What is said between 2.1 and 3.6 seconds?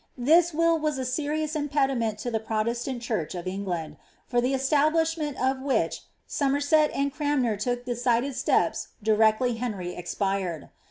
to the Protestant church of